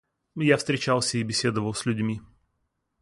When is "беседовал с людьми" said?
1.23-2.21